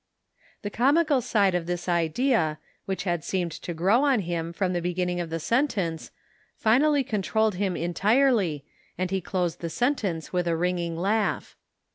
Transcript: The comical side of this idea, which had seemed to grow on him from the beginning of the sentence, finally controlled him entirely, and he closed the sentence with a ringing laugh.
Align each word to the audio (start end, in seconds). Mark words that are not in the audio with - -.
The 0.63 0.71
comical 0.71 1.21
side 1.21 1.53
of 1.53 1.67
this 1.67 1.87
idea, 1.87 2.57
which 2.85 3.03
had 3.03 3.23
seemed 3.23 3.51
to 3.51 3.71
grow 3.71 4.03
on 4.03 4.21
him 4.21 4.51
from 4.51 4.73
the 4.73 4.81
beginning 4.81 5.19
of 5.19 5.29
the 5.29 5.39
sentence, 5.39 6.09
finally 6.55 7.03
controlled 7.03 7.53
him 7.53 7.77
entirely, 7.77 8.65
and 8.97 9.11
he 9.11 9.21
closed 9.21 9.59
the 9.59 9.69
sentence 9.69 10.33
with 10.33 10.47
a 10.47 10.55
ringing 10.57 10.97
laugh. 10.97 11.55